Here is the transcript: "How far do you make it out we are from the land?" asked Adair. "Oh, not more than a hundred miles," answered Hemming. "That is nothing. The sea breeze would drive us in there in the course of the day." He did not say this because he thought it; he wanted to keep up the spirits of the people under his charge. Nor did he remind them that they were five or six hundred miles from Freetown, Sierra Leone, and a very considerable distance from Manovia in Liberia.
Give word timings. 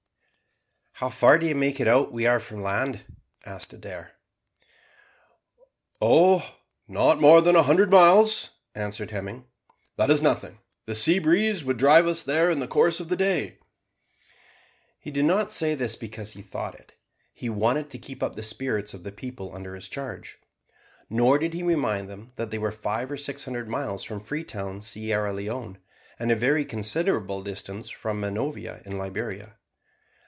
"How 0.95 1.09
far 1.09 1.39
do 1.39 1.47
you 1.47 1.55
make 1.55 1.79
it 1.79 1.87
out 1.87 2.11
we 2.13 2.27
are 2.27 2.39
from 2.39 2.57
the 2.59 2.65
land?" 2.65 3.05
asked 3.43 3.73
Adair. 3.73 4.11
"Oh, 5.99 6.47
not 6.87 7.19
more 7.19 7.41
than 7.41 7.55
a 7.55 7.63
hundred 7.63 7.89
miles," 7.89 8.51
answered 8.75 9.09
Hemming. 9.09 9.45
"That 9.97 10.11
is 10.11 10.21
nothing. 10.21 10.59
The 10.85 10.93
sea 10.93 11.17
breeze 11.17 11.63
would 11.65 11.77
drive 11.77 12.05
us 12.05 12.27
in 12.27 12.31
there 12.31 12.51
in 12.51 12.59
the 12.59 12.67
course 12.67 12.99
of 12.99 13.09
the 13.09 13.15
day." 13.15 13.57
He 14.99 15.09
did 15.09 15.25
not 15.25 15.49
say 15.49 15.73
this 15.73 15.95
because 15.95 16.33
he 16.33 16.43
thought 16.43 16.75
it; 16.79 16.93
he 17.33 17.49
wanted 17.49 17.89
to 17.89 17.97
keep 17.97 18.21
up 18.21 18.35
the 18.35 18.43
spirits 18.43 18.93
of 18.93 19.01
the 19.01 19.11
people 19.11 19.55
under 19.55 19.73
his 19.73 19.89
charge. 19.89 20.37
Nor 21.09 21.39
did 21.39 21.55
he 21.55 21.63
remind 21.63 22.11
them 22.11 22.27
that 22.35 22.51
they 22.51 22.59
were 22.59 22.71
five 22.71 23.09
or 23.11 23.17
six 23.17 23.45
hundred 23.45 23.67
miles 23.67 24.03
from 24.03 24.19
Freetown, 24.19 24.83
Sierra 24.83 25.33
Leone, 25.33 25.79
and 26.19 26.29
a 26.29 26.35
very 26.35 26.63
considerable 26.63 27.41
distance 27.41 27.89
from 27.89 28.19
Manovia 28.21 28.83
in 28.85 28.99
Liberia. 28.99 29.55